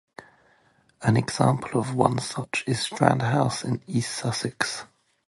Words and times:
An 1.03 1.15
example 1.15 1.79
of 1.79 1.93
one 1.93 2.17
such 2.17 2.63
is 2.65 2.79
Strand 2.79 3.21
House 3.21 3.63
in 3.63 3.83
East 3.85 4.11
Sussex. 4.17 4.85